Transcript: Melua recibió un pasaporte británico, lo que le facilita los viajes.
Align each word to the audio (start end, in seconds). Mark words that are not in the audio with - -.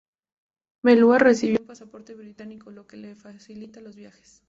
Melua 0.83 1.19
recibió 1.19 1.59
un 1.61 1.67
pasaporte 1.67 2.15
británico, 2.15 2.71
lo 2.71 2.87
que 2.87 2.97
le 2.97 3.13
facilita 3.13 3.81
los 3.81 3.95
viajes. 3.95 4.39